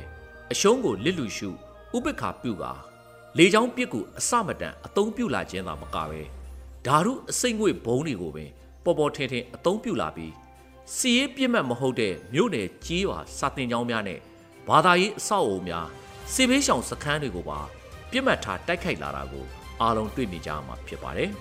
[0.52, 1.48] အရှုံးကိုလစ်လူရှု
[1.96, 2.72] ဥပက္ခပြုကာ
[3.38, 6.20] လေချောင်းပစ်ကူအစမတန်အသုံးပြုလာခြင်းသာမကပဲ
[6.86, 8.50] ဓာရုအစိမ့်ငွေဘုံတွေကိုပင်
[8.84, 10.32] ပေါ်ပေါ်ထင်ထင်အသုံးပြုလာပြီး
[10.96, 14.18] စီရေးပြစ်မှတ်မဟုတ်တဲ့မြို့နယ်ကြီးရွာစာတင်ကျောင်းများနဲ့
[14.68, 15.86] ဘာသာရေးအဆောက်အအုံများ
[16.32, 17.60] စေဘေးရှောင်စခန်းတွေကိုပါ
[18.10, 19.44] ပြစ်မှတ်ထားတိုက်ခိုက်လာတာကို
[19.80, 21.30] အားလုံးတွေ့မြင်ကြမှာဖြစ်ပါတယ်။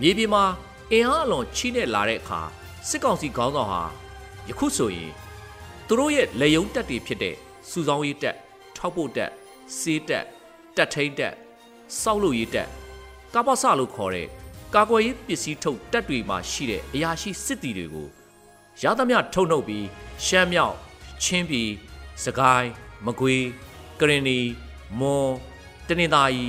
[0.00, 0.44] မြေပြင်မှာ
[0.92, 2.40] အင်အားအလွန်ချိနဲ့လာတဲ့အခါ
[2.88, 3.82] စစ်ကောင်စီခေါင်းဆောင်ဟာ
[4.48, 5.12] ယခုဆိုရင်
[5.86, 7.34] သူတို့ရဲ့လေယုံတက်တွေဖြစ်တဲ့
[7.68, 8.36] စူဆောင်းရေးတက်
[8.76, 9.30] ထောက်ပို့တက်
[9.78, 10.24] စေးတက်
[10.76, 11.34] တက်ထိန်တက်
[12.00, 12.68] စောက်လို့ရေးတက်
[13.34, 14.28] ကပ္ပစလို့ခေါ်တဲ့
[14.74, 18.08] ကာကွယ်ရေးပစ္စည်းထုတ်တပ်တွေမှာရှိတဲ့အရာရှိစစ်တီတွေကို
[18.82, 19.86] ရသမျှထုတ်နှုတ်ပြီး
[20.24, 20.76] ရှမ်းမြောက်
[21.22, 21.70] ချင်းပြည်
[22.24, 22.70] စကိုင်း
[23.06, 23.46] မကွေး
[24.00, 24.38] ကရင်နီ
[25.00, 25.30] မွန်
[25.88, 26.46] တနင်္သာရီ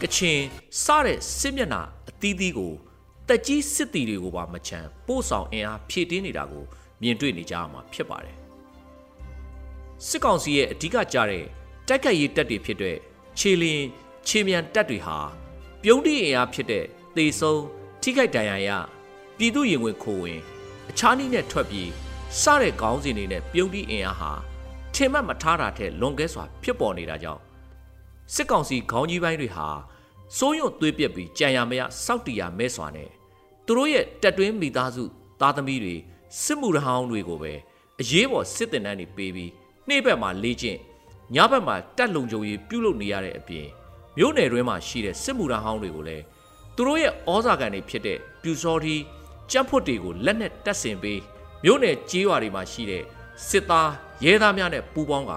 [0.00, 0.38] ကချင်
[0.82, 2.72] စတဲ့စစ်မျက်နှာအသီးသီးကို
[3.28, 6.64] တက်ကြီးစစ်တီတွေကိုပါမချမ်းပို့ဆောင်အင်အားဖြည့်တင်းနေတာကို
[7.02, 8.36] မြင်တွေ့နေကြရမှာဖြစ်ပါတယ်
[10.06, 11.44] စစ်ကောင်စီရဲ့အဓိကကြတဲ့
[11.88, 12.96] တိုက်ခိုက်ရေးတပ်တွေဖြစ်တဲ့
[13.38, 13.84] ခြေလင်း
[14.28, 15.18] ခြေမြန်တပ်တွေဟာ
[15.82, 16.84] ပြုံးတိအင်အားဖြစ်တဲ့
[17.16, 17.62] သေဆုံး
[18.02, 18.70] ထိခိုက်ဒဏ်ရာရ
[19.38, 20.40] ပြည်သူရင်ဝင်ခိုးဝင်
[20.90, 21.90] အခြားနည်းနဲ့ထွက်ပြေး
[22.40, 24.32] စတဲ့ခေါင်းစဉ်တွေနဲ့ပြုံးတိအင်အားဟာ
[24.94, 27.42] ထင်မှတ်မထားတာတဲ့လွန်ကဲစွာဖြစ်ပေါ်နေတာကြောင့်
[28.34, 29.68] စစ်ကောင်စီခေါင်းကြီးပိုင်းတွေဟာ
[30.36, 33.17] စိုးရွံ့သွေးပြက်ပြီးကြံရမရစောက်တီရမဲစွာနဲ့
[33.68, 35.04] သူတို့ရဲ့တက်တွင်းမိသားစု
[35.40, 35.96] သားသမီးတွေ
[36.42, 37.52] စစ်မှုရဟောင်းတွေကိုပဲ
[38.00, 39.50] အရေးပေါ်စစ်တင်တန်းတွေပေးပြီး
[39.88, 40.78] နေ့ဘက်မှာလေ့ကျင့်
[41.34, 43.66] ညဘက်မှာတက်လုံကြုံရေးပြုလုပ်နေရတဲ့အပြင်
[44.16, 46.24] မြို့နယ်တွင်းမှာရှိတဲ့စစ်မှုရဟောင်းတွေကိုလည်း
[46.76, 48.96] သူတို့ရဲ့ဩဇာကန်တွေဖြစ်တဲ့ပြူစောတီ
[49.50, 51.20] ကြက်ဖွတ်တွေကိုလက်နဲ့တက်ဆင်ပေး
[51.64, 53.02] မြို့နယ်ကြေးရွာတွေမှာရှိတဲ့
[53.48, 53.90] စစ်သား
[54.24, 55.32] ရဲသားများနဲ့ပူးပေါင်းက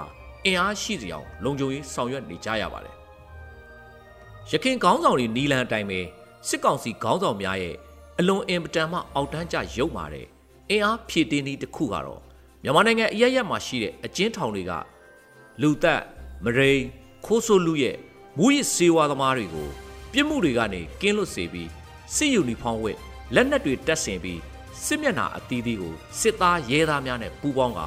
[0.46, 2.96] အင်အားရှိစီအောင်လုံခြုံရေးဆောင်ရွက်နေကြရပါတယ်။
[4.52, 6.00] ရခင်ခေါင်းဆောင်တွေနီလန်အတိုင်းပဲ
[6.48, 7.76] စစ်ကောင်စီခေါင်းဆောင်များရဲ့
[8.22, 10.26] အလွန်အင်ပတန်မှအောက်တန်းကျရုပ်မာတဲ့
[10.70, 12.22] အင်အားဖြည့်တင်းသည့်တစ်ခုကတော့
[12.64, 14.72] မြန်မာနိုင်ငံအရရက်မှာရှိတဲ့အကျဉ်းထောင်တွေက
[15.62, 16.02] လူသက်
[16.44, 16.82] မရိန်
[17.26, 17.98] ခိုးဆိုးလူရဲ့
[18.38, 19.70] မူရစ်စေဝါသမားတွေကို
[20.12, 21.70] ပြစ်မှုတွေကနေကင်းလွတ်စေပြီး
[22.16, 22.98] စစ်ယူနီဖောင်းဝတ်
[23.36, 24.40] လက်နက်တွေတပ်ဆင်ပြီး
[24.86, 27.82] စစ်မျက်နှာအသီးသီးကိုစစ်သားရဲသားများနဲ့ပူးပေါင်းက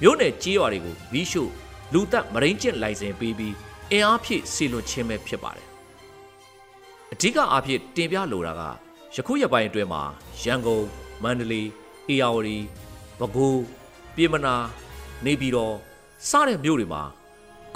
[0.00, 1.50] မြို့နယ်ကြေးရွာတွေကိုမီးရှို့
[1.92, 3.54] လူသက်မရင်းကျင့်လိုင်စင်ပေးပြီး
[3.90, 5.68] အင်အားဖြည့်စီလွန်ခြင်းပဲဖြစ်ပါတယ်
[7.12, 8.62] အဓိကအားဖြင့်တင်ပြလိုတာက
[9.14, 10.02] ယခုရပိုင်းအတွင်းမှာ
[10.42, 10.84] ရန်ကုန်
[11.22, 11.68] မန္တလေး
[12.08, 12.58] အေရဝတီ
[13.18, 13.60] ပဲခူး
[14.14, 14.54] ပြည်မနာ
[15.24, 15.74] နေပြည်တော်
[16.28, 17.02] စတဲ့မြို့တွေမှာ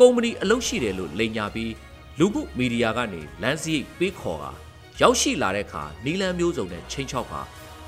[0.01, 1.73] ကုမ္ပဏီအလုပ်ရှိတယ်လို့လိန်ညာပြီး
[2.19, 4.51] လူမှုမီဒီယာကနေလမ်းစည်းပေးခေါ်တာ
[5.01, 7.41] ရောက်ရှိလာတဲ့အခါနီလန်မျိုးစုံနဲ့ချင်းချောက်ပါ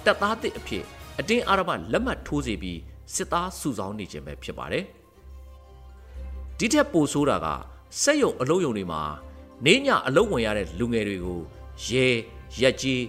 [0.05, 0.85] တပ်သားတစ်အဖြစ်
[1.19, 2.81] အတင်းအာရမလက်မှတ်ထိုးစီပြီး
[3.15, 4.85] စစ်သားစုဆောင်းနေခြင်းပဲဖြစ်ပါတယ်။
[6.59, 7.47] ဒီထက်ပိုဆိုးတာက
[8.03, 9.03] စက်ရုံအလုပ်ရုံတွေမှာ
[9.67, 11.41] နေညအလုပ်ဝင်ရတဲ့လူငယ်တွေကို
[11.89, 12.07] ရဲ
[12.61, 13.03] ရက်ကြီး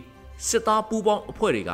[0.46, 1.72] စစ်သားပူးပေါင်းအဖွဲ့တွေက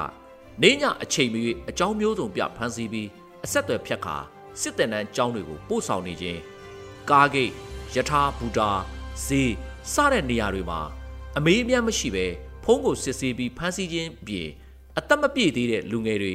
[0.64, 3.08] နေညအချိန်မီအကြောင်းမျိုးစုံပြဖမ်းဆီးပြီး
[3.46, 4.16] အဆက်အသွယ်ဖြတ်ခါ
[4.62, 6.40] စစ်တပ်နန်းကျောင်းတွေကိုပို့ဆောင်နေခြင်း
[7.10, 7.52] ကားဂိတ်
[7.96, 8.70] ယထာဘူတာ
[9.26, 9.52] ဈေး
[9.94, 10.80] စတဲ့နေရာတွေမှာ
[11.38, 12.26] အမေးအမြတ်မရှိပဲ
[12.64, 14.50] ဖုံးကိုစစ်ဆေးပြီးဖမ်းဆီးခြင်းပြင်
[14.98, 16.34] အသက်မပြည့်သေးတဲ့လူငယ်တွေ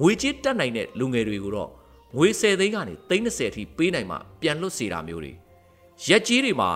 [0.00, 1.70] ငွေကြေးတက်နိုင်တဲ့လူငယ်တွေကိုတော့
[2.16, 5.32] ငွေ10သိန်းကနေ30အထိပေးနိုင်မှပြန်လွတ်စေတာမျိုးတွေ
[6.08, 6.70] ရက်ကြီးတွေမှာ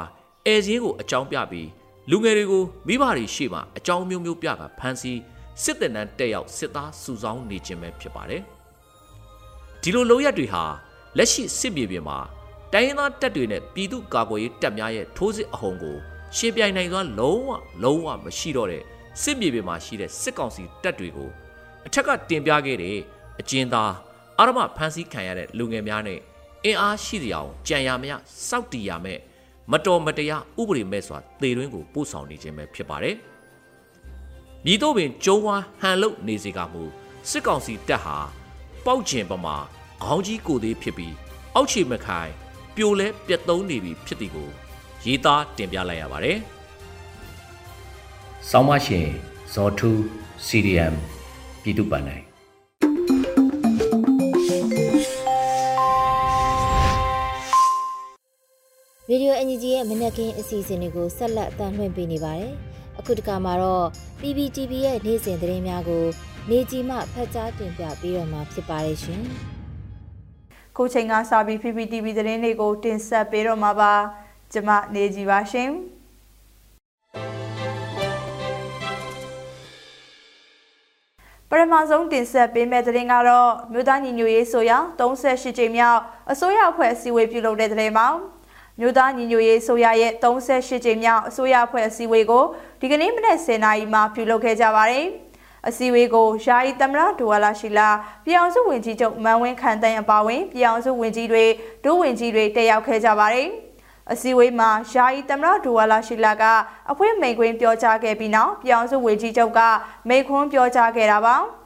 [0.47, 1.69] အဲစင်းကိုအကြောင်းပြပြီး
[2.11, 5.21] လူငယ်တွေကိုမိဘတွေရှေ့မှာအကြောင်းမျိုးမျိုးပြကဖမ်းဆီး
[5.63, 8.43] စစ်တပ်နန်းတက်ရောက်စစ်သားစုဆောင်းနေခြင်းပဲဖြစ်ပါတယ်
[9.83, 10.63] ဒီလိုလုံရက်တွေဟာ
[11.17, 12.19] လက်ရှိစစ်မြေပြင်မှာ
[12.73, 15.97] တိုင်းရင်းသားတပ်တွေနဲ့ပြည်သူ့ကာကွယ်ရေးတပ်များရဲ့ထိုးစစ်အဟုန်ကို
[16.37, 17.49] ရှင်းပြိုင်နိုင်စွာလုံးဝ
[17.83, 18.83] လုံးဝမရှိတော့တဲ့
[19.23, 21.31] စစ်မြေပြင်မှာရှိတဲ့စစ်ကောင်စီတပ်တွေကို
[21.87, 22.97] အထက်ကတင်ပြခဲ့တဲ့
[23.41, 23.93] အကျဉ်းသား
[24.39, 26.19] အာရမဖမ်းဆီးခံရတဲ့လူငယ်များနဲ့
[26.65, 28.13] အင်အားရှိတဲ့အကြံရမရ
[28.49, 29.19] စောက်တီရမဲ့
[29.73, 33.17] မတော်မတရားဥပဒေမဲ့စွာသေတွင်းကိုပို့ဆောင်နေခြင်းပဲဖြစ်ပါတယ်။
[34.65, 36.83] မြည်တော့ပင်ကျုံဝါဟန်လုတ်နေစေကမူ
[37.31, 38.17] စစ်ကောင်စီတပ်ဟာ
[38.87, 39.57] ပေါက်ကျင်ပမာ
[40.05, 41.15] ခေါင်းကြီးကိုသေးဖြစ်ပြီး
[41.55, 42.31] အောက်ခြေမခိုင်
[42.77, 44.49] ပြိုလဲပြတ်သုံးနေပြီဖြစ်သည်ကို
[45.05, 46.39] ရေးသားတင်ပြလိုက်ရပါတယ်။
[48.51, 49.09] ဆောင်းမရှင်
[49.53, 49.99] ဇော်ထူး
[50.47, 50.95] CDM
[51.63, 52.26] ပြည်သူ့ပန်နိုင်
[59.47, 62.53] ရေဒီယိုအန်ဂျီရဲ့မနက်ခင်းအစီအစဉ်တွေကိုဆက်လက်အသံလွှင့်ပေးနေပါတယ်။
[62.99, 63.87] အခုတခါမှာတော့
[64.21, 66.05] PPTV ရဲ့နေ့စဉ်သတင်းများကို
[66.51, 69.23] နေကြီးမှဖတ်ကြားတင်ပြပေးတော့မှာဖြစ်ပါတယ်ရှင်။
[70.77, 73.93] ခုချိန်ကစပြီး PPTV သတင်းတွေကိုတင်ဆက်ပေးတော့မှာပါ။
[74.53, 75.71] ကျွန်မနေကြီးပါရှင်။
[81.51, 86.01] ပထမဆုံးတင်ဆက်ပေးမယ့်သတင်းကတော့မြို့သားညီညွတ်ရေးဆိုရာ38ကြိမ်မြောက်
[86.33, 88.09] အစိုးရအဖွဲ့အစည်းအဝေးပြုလုပ်တဲ့သတင်းပါ။
[88.81, 92.45] မြို့သားညီညွတ်ရေးဆိုရရဲ့38ကြိမ်မြောက်အစိုးရအဖွဲ့အစည်းအဝေးကို
[92.81, 95.07] ဒီကနေ့မနက်10:00နာရီမှာပြုလုပ်ခဲ့ကြပါတယ်။
[95.69, 97.89] အစည်းအဝေးကိုယာယီသမ္မတဒူဝါလာရှိလာ
[98.25, 101.45] ပြည်အောင်စုဝင်ကြီးချုပ်မန်ဝင်းခန်တန်းအပါဝင်ပြည်အောင်စုဝင်ကြီးတွေ
[101.85, 103.49] ဒုဝင်ကြီးတွေတက်ရောက်ခဲ့ကြပါတယ်။
[104.13, 106.45] အစည်းအဝေးမှာယာယီသမ္မတဒူဝါလာရှိလာက
[106.91, 109.61] အဖွင့်မိန်ခွင်းပြောကြားခဲ့ပြီးနောက်ပြည်အောင်စုဝင်ကြီးချုပ်က
[110.09, 111.37] မိန်ခွန်းပြောကြားခဲ့တာပါ။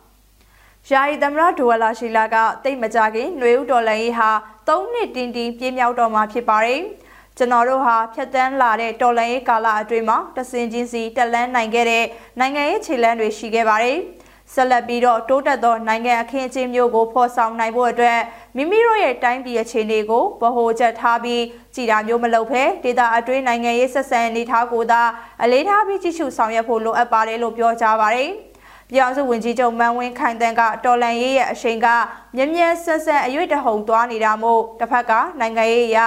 [0.89, 4.31] ယာယီသမ္မတဒူဝါလာရှိလာကတိတ်မကြခင်ຫນွေဥတော်လန်ရေးဟာ
[4.69, 6.81] ၃နှစ်တင်းတင်းပြင်းမြောက်တော်မှာဖြစ်ပါတယ်။
[7.37, 12.05] ကျွန်တော်တို့ဟာဖြတ်တန်းလာတဲ့တော်လှန်ရေးကာလအတွင်းမှာတဆင်ချင်းစီတက်လန်းနိုင်ခဲ့တဲ့
[12.39, 13.99] နိုင်ငံရေးခြေလှမ်းတွေရှိခဲ့ပါတယ်။
[14.55, 18.19] ဆက်လက်ပြီးတော့တိုးတက်သောနိုင်ငံအခင်းအကျင်းမျိုးကိုဖော်ဆောင်နိုင်ဖို့အတွက်
[18.57, 21.43] မိမိတို့ရဲ့တိုင်းပြည်အခြေအနေကိုဗဟိုချက်ထားပြီး
[21.75, 25.03] ကြည်တာမျိုးမလုပ်ဘဲဒေတာအတွင်းနိုင်ငံရေးဆက်ဆံအနေထားကိုသာ
[25.43, 28.31] အလေးထားပြီးကြည့်ရှုဆောင်ရွက်ဖို့လိုအပ်ပါတယ်လို့ပြောကြားပါတယ်။
[28.92, 31.88] ပြောင်စုဝင်ကြီးချုပ်မန်ဝင်းခိုင်တန်းကတော်လန်ရေးရဲ့အရှိန်က
[32.36, 36.00] မြ мян ဆက်ဆက်အရွေ့တဟုန်သွားနေတာမို့တစ်ဖက်ကနိုင်ငံရေးအရ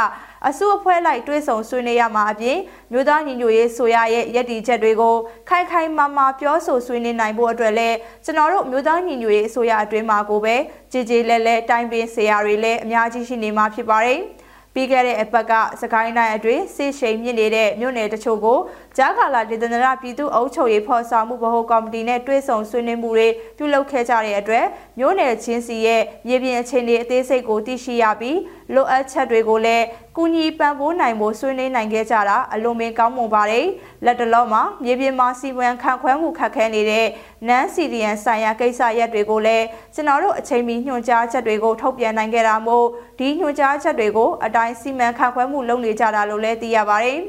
[0.46, 2.58] အစုအဖွဲ့လိုက်တွဲဆောင်ဆွေးနွေးရမှာအပြင်
[2.92, 5.16] မြို့သားညီညွတ်ရေးဆိုရရဲ့ရည်တည်ချက်တွေကို
[5.48, 10.56] ခိုင်ခိုင်မာမာပြောဆိုဆွေးနွေးနိုင်ဖို့အတွက်လည်းကျွန်တော်တို့မြို့သားညီညွတ်ရေးဆိုရအတွင်းမှာကိုပဲ
[10.92, 14.20] ကြည်ကြည်လဲလဲတိုင်ပင်ဆရာတွေလည်းအများကြီးရှိနေမှာဖြစ်ပါတယ်။
[14.74, 18.58] ပြီးခဲ့တဲ့အပတ်ကစကိုင်းတိုင်းအတွင်းစစ်ရှိန်မြင့်နေတဲ့မြို့နယ်တချို့ကို
[18.97, 23.27] ကြားကာလာဒေသနာပြည်သူ့အုပ်ချုပ်ရေးဖော်ဆောင်မှုဗဟိုကော်မတီနဲ့တွဲဆုံဆွေးနွေးမှုတွေ
[23.57, 24.65] ပြုလုပ်ခဲ့ကြတဲ့အတွက်
[24.99, 28.39] မြို့နယ်ချင်းစီရဲ့မြေပြင်အခြေအနေအသေးစိတ်ကိုသိရှိရပြီး
[28.73, 29.85] လိုအပ်ချက်တွေကိုလည်း
[30.17, 33.67] ကူညီပံ့ပိုးနိုင်ဖို့ဆွေးနွေးနိုင်ခဲ့ကြတာအလွန်ပင်ကောင်းမွန်ပါတယ်
[34.05, 37.07] လက်တလုံးမှာမြေပြင်မှာစီမံခန့်ခွဲမှုခက်ခဲနေတဲ့
[37.47, 42.85] နန်းစီရီယန်ဆိုင်ရာကိစ္စရပ်တွေကိုလည်းကျွန်တော်တို့အချိန်မီညွှန်ကြားချက်တွေကိုထုတ်ပြန်နိုင်ခဲ့တာမို့
[43.19, 47.19] ဒီညွှန်ကြားချက်တွေကိုအတိုင်းစီမံခန့်ခွဲမှုလုပ်နေကြတာလို့လည်းသိရပါတယ်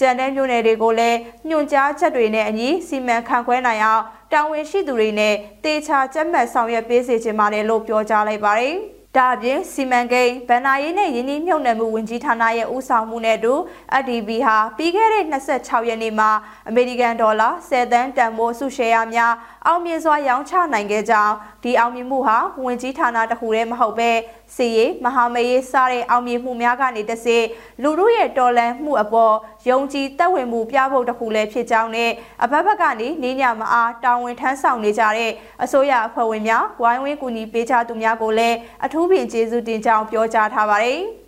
[0.00, 5.34] ကျန်တဲ့မြို့နယ်တွေကိုလည်းညွှန်ကြားချက်တွေနဲ့အညီစီမံခန့်ခွဲနိုင်အောင်တာဝန်ရှိသူတွေနဲ့
[5.64, 8.76] တေချာကြက်မှတ်ဆောင်ရွက်ပေးစေချင်ပါတယ်လို့ပြောကြားလိုက်ပါတယ်။
[9.16, 13.54] ဒါအပြင်စီမံကိန်းဗန်နာရေးနဲ့ယင်းနှိမ့်မြုပ်နှံမှုဝန်ကြီးဌာနရဲ့ဦးဆောင်မှုနဲ့အတူ
[13.98, 16.30] ADB ဟာပြီးခဲ့တဲ့26ရက်နေ့မှာ
[16.68, 19.32] အမေရိကန်ဒေါ်လာ10သန်းတန်ဖိုးစုရှယ်ယာများ
[19.66, 21.34] အောင်မြင်စွာရောင်းချနိုင်ခဲ့ကြောင်း
[21.64, 24.10] ဒီအောင်မြင်မှုဟာဝန်ကြီးဌာနတစ်ခုတည်းမဟုတ်ပဲ
[24.56, 27.38] စီရေးမဟာမေးရေးစတဲ့အောင်မြင်မှုများကနေတစေ
[27.82, 29.34] လူတို့ရဲ့တော်လန်မှုအပေါ်
[29.68, 32.10] ယုံကြည်သက်ဝင်မှုပြဖို့တစ်ခုလည်းဖြစ်ကြောင်းနဲ့
[32.42, 35.32] အဘက်ဘက်ကနေနေညမအားတာဝန်ထမ်းဆောင်နေကြတဲ့
[35.62, 41.00] အစိုးရအဖွဲ့ဝင်များဝိုင်းဝန်းကူညီပေးကြသူများကိုလည်းအထူးပင်ကျေးဇူးတင်ကြောင်းပြောကြားထားပါတယ်။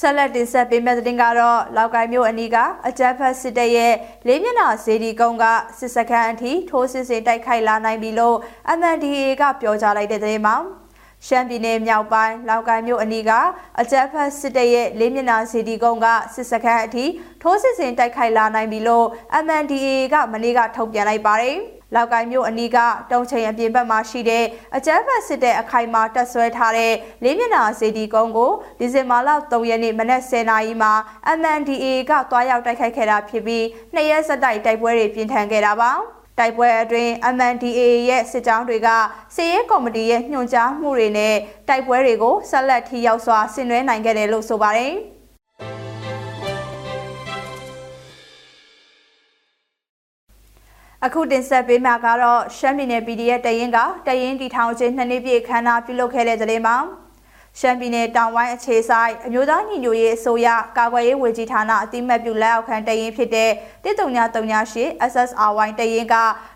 [0.00, 2.56] ဆက်လက်တင်ဆက်ပေးမယ့်သတင်းကတော့လောက်ကိုင်းမြို့အနီးက
[2.88, 3.94] အကြမ်းဖက်စစ်တပ်ရဲ့
[4.26, 5.44] လေးမျက်နှာဇေဒီကုန်းက
[5.78, 8.36] စစ်စခန်းအထိထိုးစစ်ဆင်တိုက်ခိုက်လာနိုင်ပြီလို့
[8.78, 10.56] MNDAA ကပြောကြားလိုက်တဲ့သတင်းမှာ
[11.26, 13.30] ရှမ်းပြည်နယ်မြောက်ပိုင်းလောက်ကိုင်းမြို့အနီးက
[13.80, 17.04] အကြမ်းဖက်စစ်တပ်ရဲ့လေးမျက်နှာဇေဒီကုန်းကစစ်စခန်းအထိ
[17.42, 19.06] ထိုးစစ်ဆင်တိုက်ခိုက်လာနိုင်ပြီလို့
[19.44, 21.58] MNDAA ကမနေ့ကထုတ်ပြန်လိုက်ပါတယ်။
[21.94, 22.78] လောက်ကိုင်းမြို့အနီးက
[23.12, 24.44] တုံချိန်အပြင်ဘက်မှာရှိတဲ့
[24.76, 26.92] အကြမ်းဖက်စစ်တဲ့အခိုင်အမာတက်ဆွဲထားတဲ့
[27.24, 30.92] လေးမျက်နှာစေတီကုန်းကိုဒီဇင်ဘာလ3ရက်နေ့မနက်10:00နာရီမှာ
[31.38, 35.92] MNDA ကတွားရောက်တိုက်ခိုက်ခဲ့တာဖြစ်ပြီးနှစ်ရက်ဆက်တိုက်တိုက်ပွဲတွေပြင်းထန်ခဲ့တာပါ
[36.38, 38.88] တိုက်ပွဲအတွင်း MNDA ရဲ့စစ်ကြောင်းတွေက
[39.36, 41.36] စစ်ရေးကော်မတီရဲ့ညွှန်ကြားမှုတွေနဲ့
[41.68, 44.94] တိုက်ပွဲတွေကိုဆက်လက်ထိရောက်စွာဆင်နွှဲနိုင်ခဲ့တယ်လို့ဆိုပါတယ်။
[51.06, 56.76] အခုတင်ဆက်ပေးမှာကတော့ရှမ်းပြည်နယ် PDF တရင်ကတရင်တီထောင်ချင်းနှစ်နှစ်ပြည့်ခမ်းနားပြုလုပ်ခဲ့တဲ့တဲ့မှာ
[57.58, 63.50] ရှမ်းပြည်နယ်တောင်ပိုင်းအခြေဆိုင်အမျိုးသားညီညွတ်ရေးအစိုးရကာကွယ်ရေးဝန်ကြီးဌာနအတိမတ်ပြုလက်အောက်ခံတရင်ဖြစ်တဲ့
[63.84, 66.14] 13938 SSRY တရင်က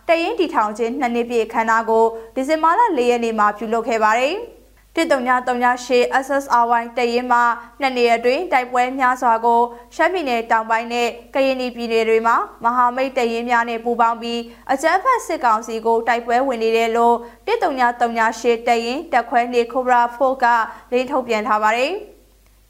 [0.09, 2.05] တရင်တီထောင်ချင်းနှစ်နှစ်ပြည့်ခမ်းနားကို
[2.35, 4.37] ဒီဇင်ဘာလ၄ရက်နေ့မှာပြုလုပ်ခဲ့ပါတယ်။
[4.97, 7.43] 13938 SSRY တရင်မှာ
[7.81, 9.61] နှစ်နေအတွင်းတိုက်ပွဲများစွာကို
[9.95, 14.41] ရှမ်းပြည်နယ်တောင်ပိုင်းနဲ့ကရင်ပြည်နယ်တွေမှာမဟာမိတ်တရင်များနဲ့ပူးပေါင်းပြီး
[14.73, 20.45] အကြမ်းဖက်စစ်ကောင်စီကိုတိုက်ပွဲဝင်နေတယ်လို့13938တရင်တက်ခွဲနေခိုဘရာဖိုက
[20.93, 21.95] လင်းထုတ်ပြန်ထားပါတယ်။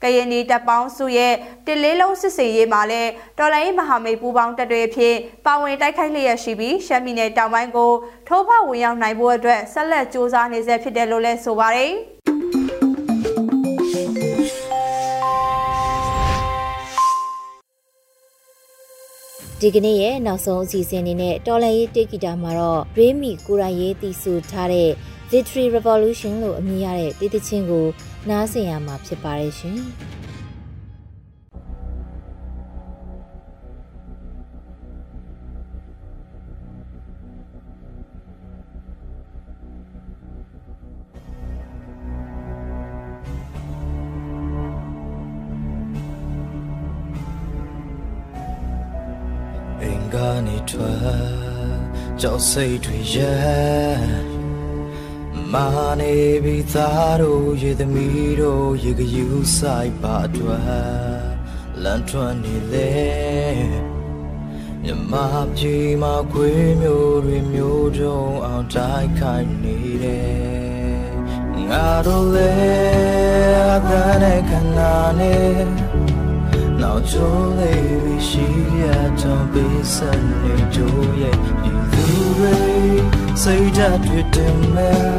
[0.03, 1.33] ကရင်နီတပ်ပေါင်းစုရဲ့
[1.65, 7.91] တလေးလုံးစစ်စေးရေးမှာလည်းတော်လိုင်းမဟာမိတ်ပူးပေါင်းတပ်တွေအဖြစ်ပါဝင်တိုက်ခိုက်လျက်ရှိပြီးရှမ်းပြည်နယ်တောင်ပိုင်းကို
[8.27, 12.14] ထိုးဖောက်ဝင်ရောက်နိုင်ဖို့အတွက်ဆက်လက်စ조사နေဆဲဖြစ်တယ်လို့လည်းဆိုပါတယ်
[19.61, 24.89] ဒီကနေ့ရဲ့နောက်ဆုံးအစီအစဉ်အနေနဲ့တော်လန်ရေးတေဂီတာမှာတော့ရေးမီကိုရိုင်းရေးတီဆူထားတဲ့
[25.31, 27.85] Victory Revolution လို့အမည်ရတဲ့တေးသချင်းကို
[28.29, 29.79] နားဆင်ရမှာဖြစ်ပါတယ်ရှင်။
[50.15, 51.75] ကနေထွက်
[52.21, 54.35] ကြောက်စိတ်တွေရဲ့
[55.53, 55.67] မာ
[55.99, 59.25] နေပြီသားတို့ရေသမီးတို့ရေကယူ
[59.57, 60.65] ဆိုင်ပါအတွက်
[61.83, 62.93] လန်ထွန်းနေလေ
[64.83, 65.13] မြမ
[65.55, 71.05] ပြေမှာခွေးမျိုးတွေမျိုးတုံအောင်တိုက်ခိုက်နေတယ်
[71.69, 72.53] ငါတို့လေ
[73.73, 74.79] အသက်နဲ့ခဏ
[75.19, 75.84] နဲ့
[76.95, 78.45] နောက်ချိုးလေးရှိ
[78.81, 78.83] ရ
[79.21, 80.79] တော့ပေးစနေကြ
[81.19, 82.05] ရဲ့ဒီသူ
[82.37, 82.57] တွေ
[83.41, 85.09] စိတ်ဓာတ်တွေတင်မဲ့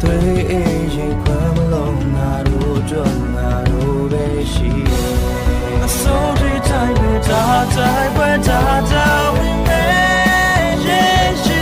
[0.00, 3.02] သွေးအေးရင်ခွမ်းမလုံးငါတို့ကြွ
[3.34, 5.16] ငါတို့ပဲရှိရဲ့
[5.84, 11.58] အစိုးရတိုင်းပဲဒါတိုင်းပဲဒါတိုင်းဝင်မဲ့ရဲ့ရှိ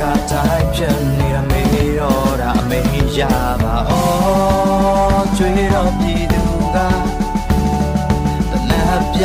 [0.00, 2.80] ကတိုင်းဖြစ်နေတာမေးတော့တာအမေ
[3.18, 3.20] ရ
[3.62, 6.42] ပါအော်ကျွေးတော့ပြည်သူ
[6.74, 6.76] က
[8.50, 9.24] တနပ်ပြ